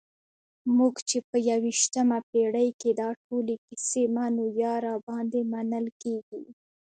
موږ 0.77 0.95
چې 1.09 1.17
په 1.29 1.37
یویشتمه 1.49 2.19
پېړۍ 2.31 2.69
کې 2.81 2.91
دا 3.01 3.09
ټولې 3.23 3.55
کیسې 3.65 4.03
منو 4.15 4.45
یا 4.63 4.73
راباندې 4.85 5.41
منل 5.51 5.85
کېږي. 6.01 6.43